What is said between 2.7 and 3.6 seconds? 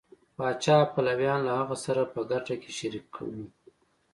شریک وو.